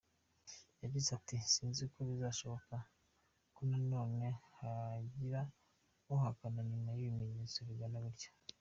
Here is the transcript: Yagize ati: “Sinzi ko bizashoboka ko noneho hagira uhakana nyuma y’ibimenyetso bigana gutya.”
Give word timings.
Yagize 0.83 1.09
ati: 1.17 1.35
“Sinzi 1.53 1.83
ko 1.93 1.99
bizashoboka 2.09 2.75
ko 3.53 3.59
noneho 3.69 4.31
hagira 4.59 5.41
uhakana 6.13 6.59
nyuma 6.69 6.89
y’ibimenyetso 6.99 7.59
bigana 7.69 7.99
gutya.” 8.05 8.29